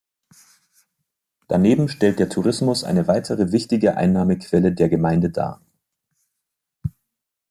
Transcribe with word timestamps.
Daneben 1.47 1.87
stellt 1.87 2.17
der 2.17 2.27
Tourismus 2.27 2.83
eine 2.83 3.07
weitere 3.07 3.51
wichtige 3.51 3.97
Einnahmequelle 3.97 4.71
der 4.73 4.89
Gemeinde 4.89 5.29
dar. 5.29 5.61